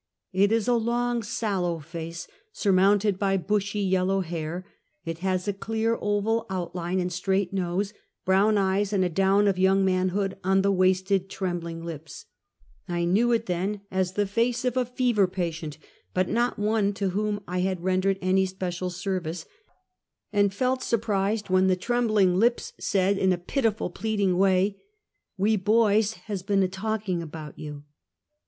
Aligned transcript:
It 0.33 0.51
is 0.51 0.67
a 0.67 0.73
long, 0.73 1.21
sallow 1.21 1.77
face, 1.77 2.27
surmounted 2.51 3.19
by 3.19 3.37
bushy, 3.37 3.81
yellow 3.81 4.21
hair; 4.21 4.65
it 5.05 5.19
has 5.19 5.47
a 5.47 5.53
clear, 5.53 5.95
oval 6.01 6.47
outline, 6.49 6.99
and 6.99 7.13
straight 7.13 7.53
nose, 7.53 7.93
brown 8.25 8.57
eyes 8.57 8.93
and 8.93 9.05
a 9.05 9.09
down 9.09 9.47
of 9.47 9.59
young 9.59 9.85
manhood 9.85 10.39
on 10.43 10.63
the 10.63 10.71
wasted, 10.71 11.29
trembling 11.29 11.85
lips; 11.85 12.25
I 12.87 13.05
knew 13.05 13.31
it 13.31 13.45
then, 13.45 13.81
as 13.91 14.13
the 14.13 14.25
face 14.25 14.65
of 14.65 14.75
a 14.75 14.85
fever 14.87 15.27
patient, 15.27 15.77
but 16.15 16.27
not 16.27 16.57
one 16.57 16.93
to 16.93 17.09
whom 17.09 17.41
I 17.47 17.59
had 17.59 17.83
rendered 17.83 18.17
any 18.23 18.47
special 18.47 18.89
service, 18.89 19.45
and 20.33 20.51
felt 20.51 20.81
surprised 20.81 21.51
when 21.51 21.67
the 21.67 21.75
trembling 21.75 22.39
lips 22.39 22.73
said, 22.79 23.19
in 23.19 23.31
a 23.31 23.37
pitiful, 23.37 23.91
pleading 23.91 24.35
way." 24.35 24.81
We 25.37 25.57
boys 25.57 26.13
has 26.25 26.41
been 26.41 26.63
a 26.63 26.67
talkin' 26.67 27.21
about 27.21 27.59
you!" 27.59 27.83